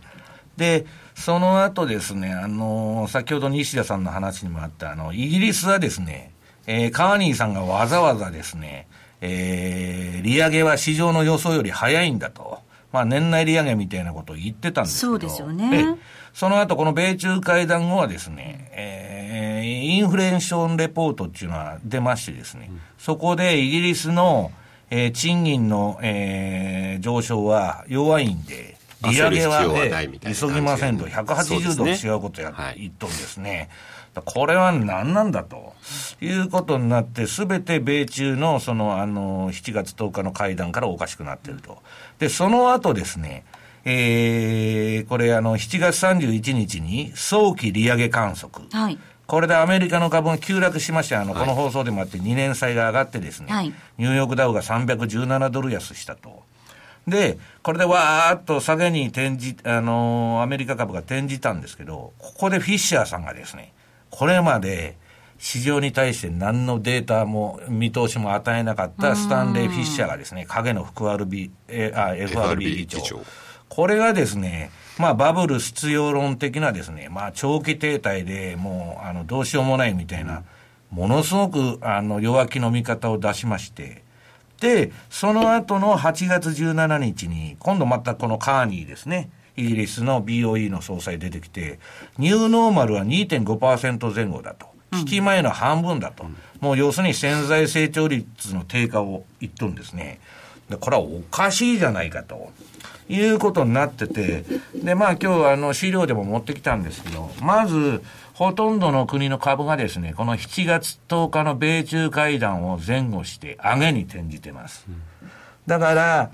[0.56, 0.86] で、
[1.22, 6.32] その後ですね、あの、先ほど西田さんの話にもあった、あの、イギリスはですね、
[6.66, 8.88] えー、カーニーさんがわざわざですね、
[9.20, 12.58] えー、利上げは市場の予想より早いんだと。
[12.90, 15.10] まあ、年内利上げみたいなことを言ってたんですけど。
[15.12, 15.96] そうですよね。
[16.34, 24.50] その後、この米中会談後はですね、えー、インフレーションレポートっていうのは出ましてですね、うん、そこでイギリスの、
[24.90, 28.76] えー、賃金の、えー、上昇は弱いんで、
[29.10, 33.68] 利上げは、ね、急ぎませんと、180度違うことや、ね、言っとんですね。
[34.20, 35.72] これは何なんだと
[36.20, 41.78] いうことになって、すべて米中のその、あの、7月10日の会談からおかしくなってると。
[42.18, 43.44] で、その後ですね、
[43.84, 48.66] えー、これあの、7月31日に早期利上げ観測。
[48.70, 48.98] はい。
[49.26, 56.42] これでアメリカの株が急落しまして、あの、この放送でもあって2年債が上がってですね、はい、ニューヨークダウが317ドル安したと。
[57.06, 63.72] で、これでわーっと下げに転じ、あのー、アメリカ株が転じたんですけど、ここでフィッシャーさんがですね、
[64.10, 64.96] これまで
[65.38, 73.20] 市場に対して何のデータも見通しも与えなかったスタンレー・フィッシャーがですね、影の副 RB、えあ FRB 議長。
[73.68, 80.44] これがですね、まあ、バブル必要論的なですね、まあ、長期停滞でもう、あの、どうしようもないみたいな、
[80.90, 84.04] ものすごく、あの、弱気の見方を出しまして、で、
[85.10, 91.78] その後の8月17日に、今度またこのカーニーですね、イギリスの BOE の総裁出てきて、
[92.18, 94.66] ニューノーマルは2.5%前後だと。
[94.92, 96.24] 危機前の半分だと。
[96.60, 100.20] もう要するに潜在成長率の低下を言っとるんですね。
[100.68, 102.52] で、これはおかしいじゃないかと。
[103.08, 104.44] いうことになってて、
[104.74, 108.02] で、まあ今日あの資料でも持ってきたんですけど、まず、
[108.42, 114.84] ほとんどの国の株がですね、この7月10日の米中会談を前後して上げに転じてます。
[115.68, 116.30] だから、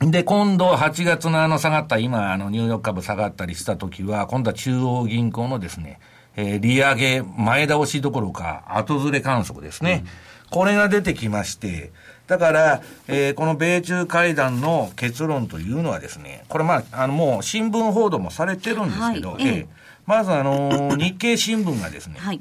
[0.00, 6.00] で、今度8月のあの下がった、今、あの、ニューヨーク株下がったりした時は、今度は中央銀行のですね、
[6.36, 10.04] えー、利上げ前倒しどころか後ずれ観測ですね。
[10.04, 11.92] うん、これが出てきまして、
[12.28, 19.66] だから、えー、この米中会談の結論というのはですね、これまあ、あの、もう新聞報道もされてるんですけど、はい、えー、
[20.10, 22.40] まずあの、日経新聞がですね、はい、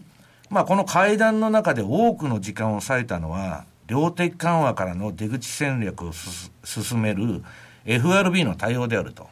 [0.49, 6.11] まあ、この会談の中で多くの時間を割いたのは、量的緩和からの出口戦略を
[6.63, 7.43] 進める
[7.85, 9.29] FRB の対応であると。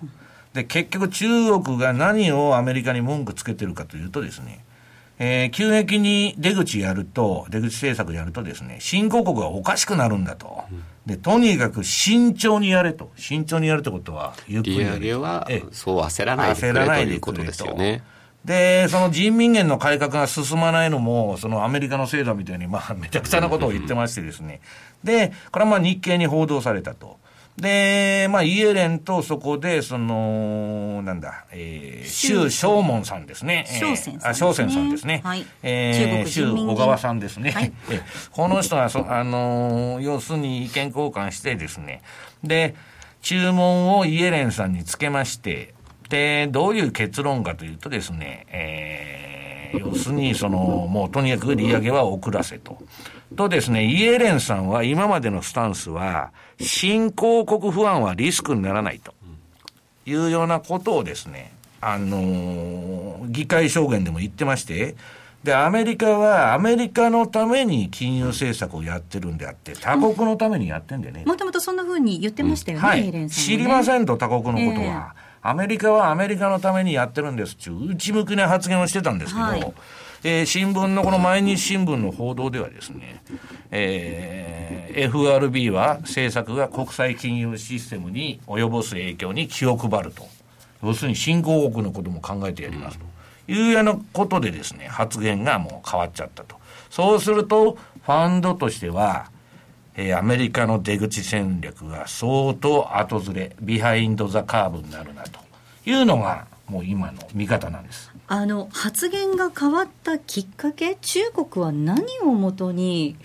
[0.54, 1.28] で、結局中
[1.60, 4.64] 国が何をアメリカに文句つけてるかというとですね、
[5.18, 10.64] えー、急激に出口やると、出口政策やるとですね、新興国がおかしくなるんだと。
[11.08, 13.12] で、とにかく慎重にやれと。
[13.16, 18.04] 慎重にやるってことは、ゆっくりや利上げは、そう焦らないでくれということですよね。
[18.48, 24.62] で、その人民元の改革が進まないのも、そのアメリカの制度みたいに、まあ、 めちゃくちゃなことを言ってましてですね。
[25.04, 27.20] で、これはまあ日経に報道されたと。
[27.58, 33.66] で、まあ、イエレンとそこで、その、なんだ、えー、周正門さんですね。
[33.68, 34.20] 小泉さん、ね。
[34.24, 35.22] あ、小泉さんですね。
[35.26, 35.46] はい。
[35.64, 37.52] えー、周小川さんですね。
[37.52, 38.00] はい、 え
[38.32, 42.02] この人がそ、あのー、要するに意見交換してですね。
[42.44, 42.76] で、
[43.22, 45.74] 注文をイエレンさんにつけまして、
[46.10, 50.58] で、どういう結論かというとですね、えー、要するに、その、
[50.90, 52.78] もうとにかく利上げは遅らせと。
[53.36, 59.14] とですね、イエレンさんは今までのスタンスは、新興国不安はリスクにならないと
[60.06, 64.96] いうようなことをですね、あのー、議会証言でも言ってまして、
[65.44, 71.24] で、アメリカはアメリカのために金融政策をやってるんであって、他国のためにやってんでね。
[71.26, 75.14] もともとそんなふうに言ってましたよね、うん、はい、ね、知りませんと、他国のことは。
[75.16, 79.74] えー、アメリカはアメリカのためにやってるんですっていう、内向きな発言をしてたんですけど、はい
[80.24, 83.24] えー、新聞のこの毎日新聞の報道ではですね、
[83.72, 90.28] えー、FRB は政策が国際金融システムに及ぼす影響に気を配ると。
[90.84, 93.06] 要するに新興国のことも考えてやりますと。
[93.50, 96.58] いうようなことでですね、発言がもう変わっちゃったと。
[96.90, 99.32] そうすると、ファンドとしては、
[99.98, 105.40] えー、アメリカの出口戦略が相当後ずれ、 behind the curve になるなと
[105.86, 108.12] いうのが、もう今の見方なんです。
[108.28, 113.18] あの発言が変わったきっかけ、中国は何をもとに、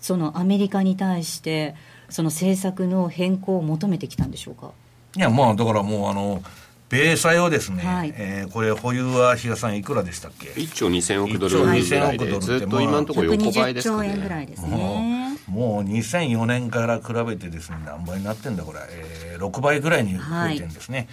[0.00, 1.74] そのアメリカに対して、
[2.10, 4.72] その政策の変更を求めてきたんでしょうか？
[5.16, 6.42] いや、まあ、だからもう、あの、
[6.88, 15.15] 米債をですね、はい、えー、これ、保有は比嘉さん、いくらでしたっけ ?1 兆2000億ドルぐらいで、ずっと今のところ横ばいですか、ね、兆円ぐらいですね。
[15.48, 20.98] もう2004年から比べてですね、何倍になってんだ、これ、えー、6倍ぐらいに増えてるんですね。
[20.98, 21.04] は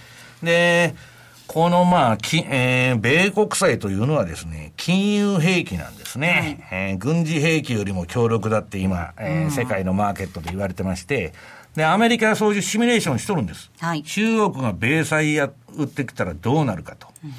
[0.43, 0.95] い、で、
[1.47, 6.57] このまあ、きえー、米国債というのはですね、金融兵器なんですね。
[6.69, 11.33] はい、えー、軍事兵器よりも強力だって今、えー、世界のマーケットで言われてまして、
[11.75, 13.71] で、アメリカはそういうシミュレーションしとるんです。
[13.79, 17.07] はい、中国が米債や売ってきたらどうなるかと。
[17.23, 17.33] うん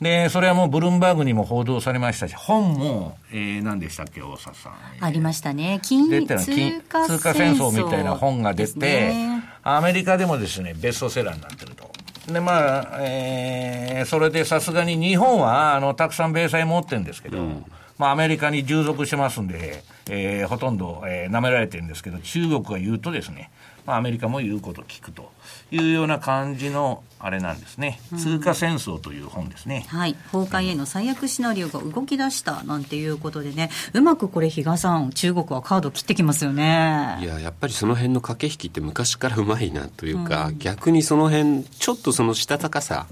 [0.00, 4.74] で、それはもうブルームバーグにも報道されましたし、本も、えー、何でしたっけ、大佐さん。
[5.00, 5.78] ありましたね。
[5.82, 11.90] 金通貨通貨戦争みたいな本が出て、ね、アメリカでもですね、ベストセラーになってると。
[12.32, 17.64] で、まあ、えー、それでさすがに日本は、あの、たくさん米債持ってるんですけど、うん、
[17.98, 23.50] まあ、アメリカに従属してますんで、えー、ほとんど、えー、舐められてるんですけど、中国が言うとですね、
[23.86, 25.30] まあ、アメリカも言うこと聞くと
[25.70, 37.18] いうような感じのあれなんですね、通貨戦争という本ですね、はい、崩壊への最悪シナリオが動き出したなんていうことでね、うまくこれ、比嘉さん、中国はカード切ってきますよね。
[37.20, 43.06] いや、やっぱりその辺の駆け引きって昔からうまいなというか、うん、逆にその辺ちょっとそのしたたかさ、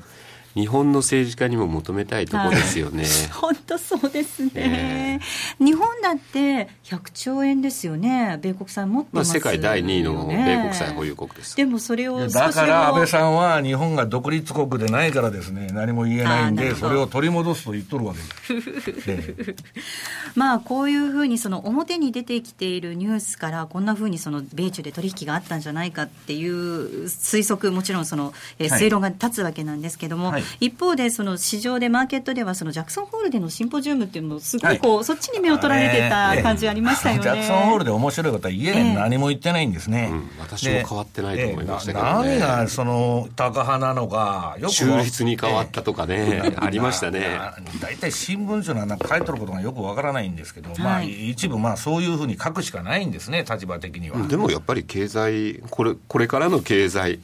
[0.58, 3.04] 日本の政治家にも求めたいところですよね。
[3.30, 11.54] 本当そうですね、えー、日本だって100兆円ですよね、米国債持ってます、ね、まあ、世界第2位の米国債保有国です。
[11.54, 18.14] でもそれをだから安倍さんは日本が独立国でないからですね、何も言えないんで、それを取り戻すと言っとるわ
[18.48, 19.54] けです。
[20.34, 37.22] まあこういうふうにその表に出てきているニュースからこんなふうにその米中で取引があったんじゃないかっていう推測もちろんその、えー、推論が立つわけなんですけども、はい、一方でその市場でマーケットではそのジャクソンホールでのシンポジウムっていうのもすごいこう、はい、そっちに目を取られてた感じありましたよね。
[37.22, 40.08] ジャクソンホールで面白いことはイエレン何も言ってないんですね。
[40.10, 46.08] えーうん、私も変わってないと思いましたけど、ね、何がその高派なのかよく中立に変わったとか。
[46.08, 47.38] ね、えー、ありましたね。
[47.80, 54.26] 大体新聞社のなんか書いてることがよくわからないんですけど、はい、まあ一部まあそういうふうに書くしかないんですね立場的には。
[54.26, 57.20] でもやっぱり経済これこれからの経済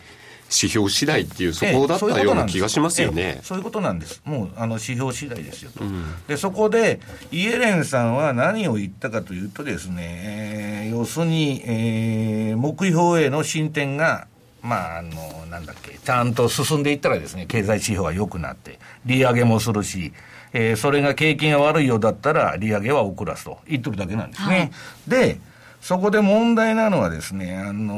[0.51, 3.41] 指標次第っていう、そこだったような気がしますよね。
[3.43, 4.23] そういうことなんです。
[4.25, 7.01] もうあの指標次第ですよと、うん、で、そこで、
[7.33, 14.27] イエレンさんは何を言ったかというとですね、えー、要するに、えー、目標への進展が、
[14.63, 20.13] まあ、あの、なんだっけ、ちゃんと進んでいったらですね、経済指標は良くなって、利上げもするし、
[20.55, 24.57] えー、それが景気が悪いようだったら、利上げは遅らすと言ってるだけなんですね。
[24.57, 24.71] はい、
[25.11, 25.39] で、
[25.85, 27.95] そこで問題なのはですね、あの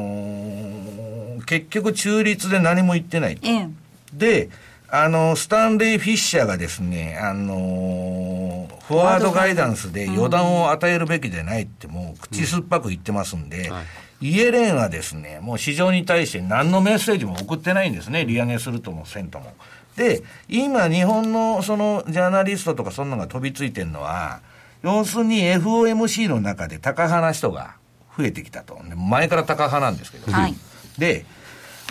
[1.38, 3.38] ー、結局中立で何も言ってない。
[3.44, 3.68] ええ、
[4.12, 4.50] で、
[4.88, 13.74] あの、スタンレー・フィッシャーがですね、あのー、フォワードガイダンスで予断を与えるべきでないってもう口酸っぱく言ってますんで、うん。
[13.74, 13.82] は
[14.20, 19.54] い、イエレンはですね、もう市場に対して何のメッセージも送ってないんですね、利上げするともせんとも。
[19.94, 24.40] で、今日本のそのジャーナリストとかそんなのが飛びついてるのは、
[24.86, 27.74] 要するに FOMC の中で高派な人が
[28.16, 28.78] 増えてきたと。
[28.96, 30.30] 前から高派なんですけど。
[30.30, 30.54] はい、
[30.96, 31.26] で、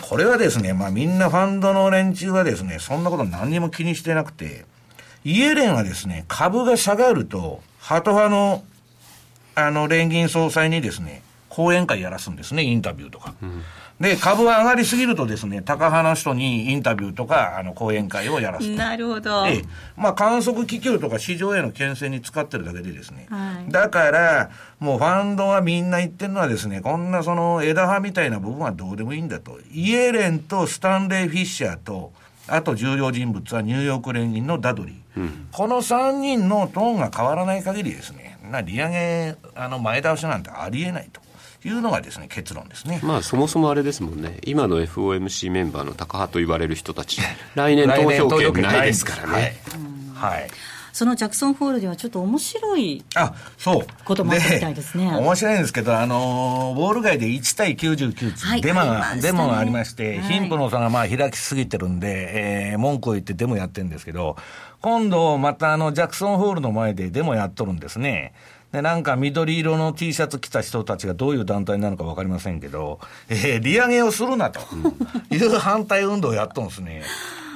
[0.08, 4.64] これはですね、まあみんなファンドの連中はですね、そんなこと何にも気にしてなくて、
[5.24, 8.64] イエレンはですね、株が下がると、ハト派の、
[9.56, 11.20] あの、連銀総裁にですね、
[11.50, 13.34] 講演会やらすんですね、インタビューとか。
[13.42, 13.62] うん
[14.00, 19.46] で、株が上がりすぎるとですね、高派の人にインタビューとか、あの、講演会をやらすなるほど。
[19.46, 19.64] ええ。
[19.96, 23.26] まあ、観測気球とか市場への牽制に使ってるだけでですね。
[23.30, 29.58] はい、だから、もうファンドはみんな言ってるのはですね、こんなその枝葉みたいな部分はどうでもいいんだと。
[29.72, 32.12] イエレンとスタンレー・フィッシャーと、
[32.48, 35.20] あと重要人物はニューヨーク連銀のダドリー。
[35.20, 41.22] うん、この3人のトーンが変わらない限りですね、な利上げ、あの、前倒しなんてありえないと。
[41.66, 43.00] いうのがですね結論ですね。
[43.02, 44.38] まあそもそもあれですもんね。
[44.44, 47.20] 今の FOMC メンバーの高派と言われる人たち、
[47.54, 49.56] 来年投票権ないですからね。
[50.14, 50.40] はい。
[50.40, 50.50] はい
[50.96, 55.14] そのジャクソンホールではちょっと面白いあそうこともあったみたいですね。
[55.14, 64.38] 面白いんですけど、あのウォール街で1対99って、デマが、デモがありまして、はい、貧富の差がまあ開きすぎてるんで、えー、文句を言ってデモやってるんですけど、
[64.80, 68.32] 今度またあのジャクソンホールの前でデモやっとるんですね。
[68.72, 74.60] で、なんか緑色の T シャツ着た人たちがどういう団体なのか分かりませんけど、えー、利上げをするなと
[75.30, 77.02] いう反対運動をやっとんですね。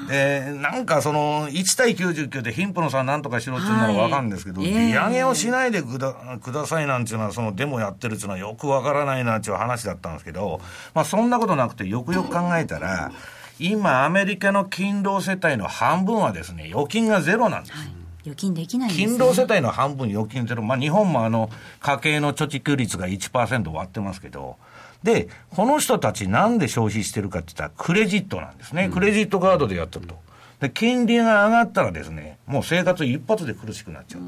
[0.09, 10.61] で、なんかその、1対99で貧富の差なんとかしろっていうのは分かるんですけど、はい、利上げをしないでくだくださいなんていうのは、そのデモやってるっていうのはよく分からないなっていう話だったんですけど、
[10.95, 13.13] まあそんなことなくてよくよく考えたら、
[13.59, 17.77] 今アメリカの勤労世帯の半分はですね、預金がゼロなんです。
[17.77, 21.51] はい預金できない、ね、勤労世帯の半分預金ゼロ、まあ、日本もあの
[21.81, 24.57] 家計の貯蓄率が1%割ってますけど、
[25.03, 28.91] で、この人たちなんで消費してるかって言ったら、クレジットなんですね。
[28.91, 30.17] クレジットカードでやってると。
[30.61, 34.21] で、金利が上がったらですね、もう生活一発で苦しくなっちゃう。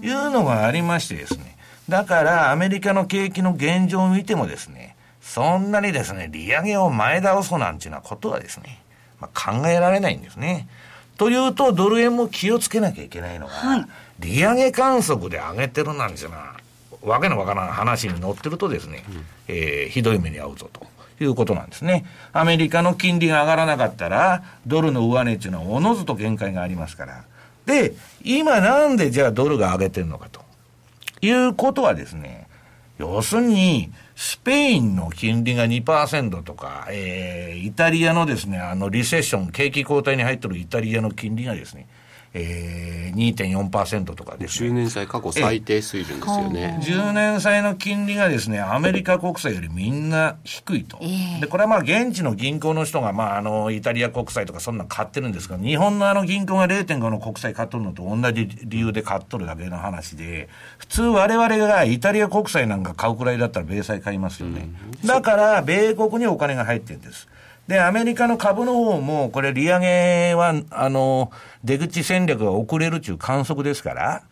[0.00, 1.56] というのがありましてですね。
[1.88, 8.82] だから、アメリカの景気の現状を見てもですね、そんなにですね、利上げを前倒すなんていうようなことはですね、
[9.20, 10.66] まあ、考えられないんですね。
[11.16, 13.86] というと、ドル円も気をつけなきゃいけないのが、はい、
[14.20, 16.56] 利上げ観測で上げてるなんていうのは、
[17.02, 20.92] わけのわからん話に乗ってるとですね、うん、えー、ひどい目に遭うぞと。
[21.20, 22.04] いうことなんですね。
[22.32, 27.24] アメリカの金利が上がらなかったら、ドルの上値っていうのはおのずと限界がありますから。
[27.64, 27.94] で、
[28.24, 30.42] 今なんでじゃあドルが上げてるのかと。
[31.20, 32.41] いうことはですね、
[33.02, 41.88] 要するに、スペインの金利が2%とか、えー、イタリアのですね、あの、リセッション、景気後退に入ってるイタリアの金利がですね、
[42.34, 44.70] えー、2.4%とかですね。
[44.70, 46.80] 10年債過去最低水準ですよね。
[46.82, 50.98] 10年債の金利がですね、アメリカ国債よりみんな低いと。
[51.02, 64.70] えー、で、これはまあ現地の銀行の人が、まああの、イタリア国債とかそんな買ってるんですが、日本のあの銀行が0.5の国債買っとるのと同じ理由で買っとるだけの話で、普通我々がイタリア国債なんか買うくらいだったら米債買いますよね。
[65.04, 67.28] だから、米国にお金が入ってるんです。
[67.72, 71.32] で、アメリカの株の方も、これ利上げは、あの、
[71.64, 74.22] 出口戦略が遅れるっていう観測ですから、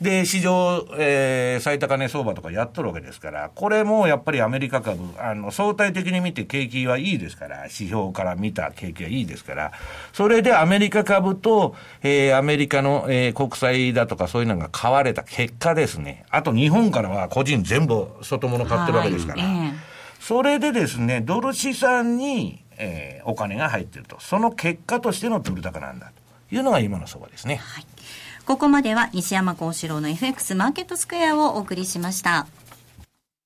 [0.00, 9.72] で、市場、えー、最高値相場とかやっとるわけですから、これもやっぱりアメリカ株、あの、相対的に見て景気はいいですから、指標から見た景気はいいですから、
[10.14, 19.72] それでアメリカ株と、えー、アメリカの、えー、国債だとかそういうのが買われた結果ですね、あと日本からは個人全部外物買ってるわけですから、はい。
[20.18, 24.20] それでですね、ドル資産に、えー、お金が入ってると。
[24.20, 26.12] その結果としてのドル高なんだ
[26.48, 27.56] というのが今の相場ですね。
[27.56, 27.86] はい
[28.46, 32.46] ここまでは西山幸四郎の FX マーケットスクエアをお送りしました。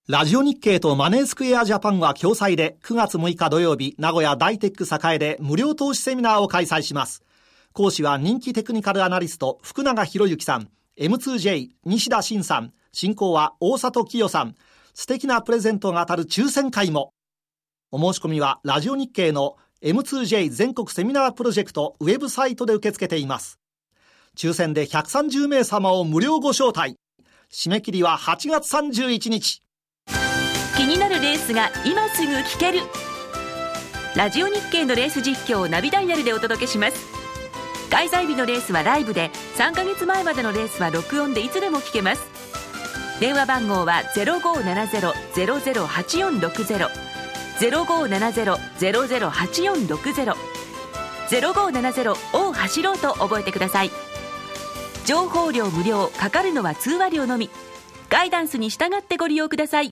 [0.07, 7.23] ラジオ日経とマネースクエアジャパンは共催で9月6日土曜日、名古屋大テック栄で無料投資セミナーを開催します。
[7.73, 10.69] 講師は人気テクニカルアナリスト福永博之さん、
[10.99, 14.55] M2J 西田慎さん、進行は大里清さん、
[14.93, 17.15] 素敵なプレゼントが当たる抽選会も。
[17.93, 23.59] お申し込みはラジオ日経の M2J 全国セミナープロジェクトウェブサイトで受け付けています。
[24.37, 26.95] 抽選で130名様を無料ご招待。
[27.53, 29.65] 締め切りは8月31日。
[30.77, 32.79] 気になるレースが今すぐ聞ける。
[34.15, 37.09] ラジオ日経のレース実況をナビダイヤルでお届けします。
[37.91, 42.23] 開催日のレースはライブで、3ヶ月前までのレースは録音でいつでも聞けます。
[43.19, 47.10] 電話番号は0570-008460。
[47.61, 50.35] 0570-008460
[51.29, 53.91] 0570を走ろうと覚えてください。
[55.05, 57.51] 情報量無料かかるのは通話料のみ。
[58.09, 59.91] ガイダンスに従ってご利用ください。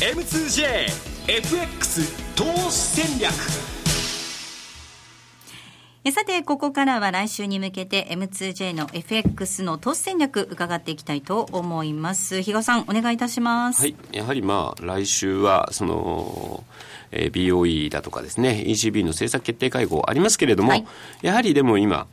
[0.00, 3.73] M2JFX 投資戦略。
[6.12, 12.42] さて、ここからは来週に向けて M2J の FX の投資戦略伺っていきたいと思います。
[12.42, 13.80] 比嘉さん、お願いいたします。
[13.80, 13.96] はい。
[14.12, 16.62] やはりまあ、来週は、その、
[17.10, 20.86] えー、BOE だとかですね、ECB の政策決定会合ありますけれども、はい、
[21.22, 22.06] やはりでも今、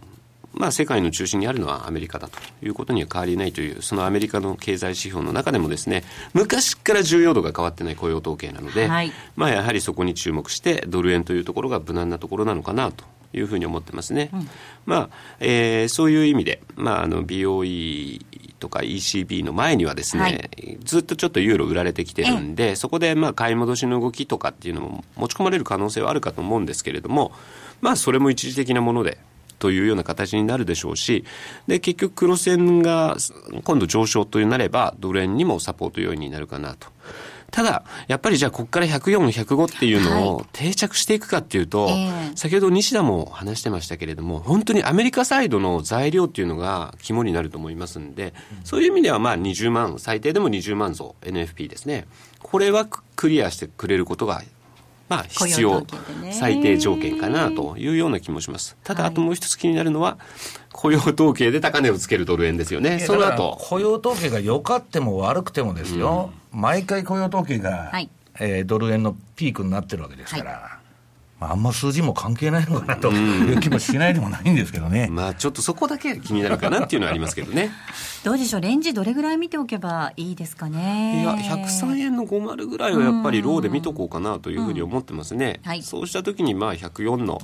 [0.54, 14.30] まあ、世界の中心にあるのはアメリカだということには変わりないという、そのアメリカの経済指標の中でもですね、昔から重要度が変わってない雇用統計なので、はい、まあ、やはりそこに注目して、ドル円というところが無難なところなのかなというふうに思ってますね。
[14.34, 14.50] うん、
[14.86, 15.10] まあ、
[15.40, 18.22] えー、そういう意味で、まあ、あの、BOE
[18.60, 27.34] とか ECB の前にはですね、はい、ずっとちょっとユーロ売られてきてるんで、そこでまあ買い戻しの動きとかっていうのも持ち込まれる可能性はあるかと思うんですけれども、
[27.82, 29.18] まあそれも一時的なもので、
[29.60, 31.24] というような形になるでしょうし、
[31.68, 33.18] で、結局黒線が
[33.64, 36.88] 今度上昇となれば、ドル円にもサポート要因になるかなと。
[37.52, 48.34] ただ、やっぱりじゃあ、ここから104、105っていうのを定着していくかっていうと、はいえー、先ほど西田も話してましたけれども、本当にアメリカサイドの材料っていうのが肝になると思いますんで、
[48.64, 52.08] そういう意味ではまあ20万、最低でも20万増、NFP ですね。
[52.40, 54.42] これはクリアしてくれることが
[55.12, 55.86] まあ、必要、
[56.32, 58.78] 最低条件かなというような気もします。
[58.82, 60.18] ただ、あともう一つ気になるのは、
[60.72, 63.00] 雇用統計で高値をつけるドル円ですよね。
[63.00, 63.58] その後。
[63.60, 68.10] 雇用統計が良かっても悪くてもですよ、うん、毎回雇用統計が、はい、
[68.40, 70.52] えー、ドル円のピークになってるわけですから。
[70.52, 70.81] はい
[71.42, 75.08] まあ、あんま数字も関係ないのかなという気もしないでもないんですけどね。
[75.12, 77.72] まあ、ちょっとそこだけ気になるかなっていうのはありますけどね。
[78.24, 81.24] どうでしょう、レンジどれぐらい見ておけばいいですかね？
[81.24, 85.60] いや、103円の50ぐらいはやっぱりローで見とこうかなというふうに思ってますね。
[85.64, 87.42] うんはい、そうした時に、まあ、104の、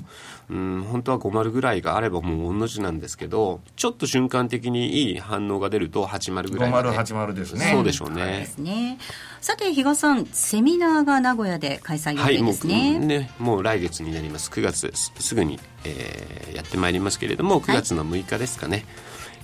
[0.52, 6.78] うん、本当は50ぐらいがあればもう同じなんですけど、ちょっと瞬間的にいい反応が出ると80ぐらい、ね。
[6.78, 7.72] 50、80ですね。
[7.72, 8.26] そうでしょうね。
[8.26, 9.00] ですね。
[9.42, 12.74] さて、比嘉さん、セミナーが名古屋で開催予定ですね。
[12.74, 14.50] はい、もうね、もう来月になります。
[14.50, 18.86] 9月すぐに、えー、やってまいりますけれども9月の6日ですかね、はい、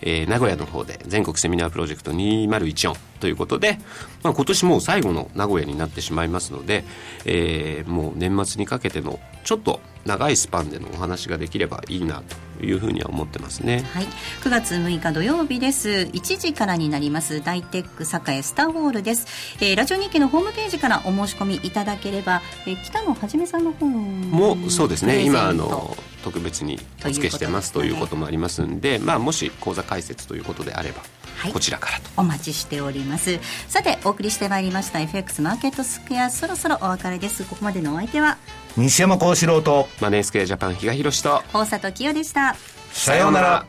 [0.02, 3.80] えー、名古屋の方で全国セミナープロジェクト2014ということで、
[4.24, 6.84] まあ、今年もう最後の名古屋になってしまいますので、
[7.26, 12.22] えー、もう年末にかけてのちょっと長いスパンでのお話ができればいいな
[12.60, 13.86] というふうには思ってますね。
[13.94, 14.06] はい、
[14.42, 15.90] 9月6日土曜日です。
[15.90, 19.28] 1時からになります大テック栄スターホールです。
[19.62, 23.92] えー、ラジオ日経のホームページからお申し込みいただければ、えー、北野はじめさんの本
[24.30, 25.24] もそうですね。
[25.24, 31.02] 今あの特別にお付けしてますということもありますんで、まあもし講座開設ということであれば。
[31.44, 32.10] はい、こちらからと。
[32.16, 33.38] お待ちしております。
[33.68, 37.44] さてお送りしてまいりました FX マーケットスクエアそろそろお別れです。
[37.44, 38.38] ここまでのお相手は
[38.78, 42.56] 西山幸四郎とマネースクエアジャパン比嘉宏と大里清でした。
[42.94, 43.66] さようなら。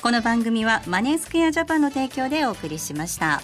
[0.00, 3.42] この番組はマネースクエアジャパンの提供でお送りしました。